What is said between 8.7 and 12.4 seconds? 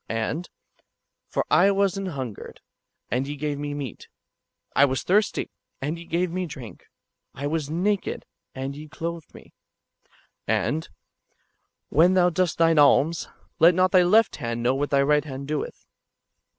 ye clothed* me." '^ And," When thou